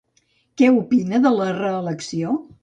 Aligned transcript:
Què 0.61 0.69
opina 0.77 1.19
de 1.27 1.33
la 1.35 1.51
reelecció? 1.59 2.35